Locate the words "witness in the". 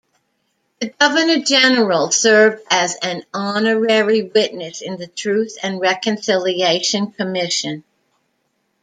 4.23-5.05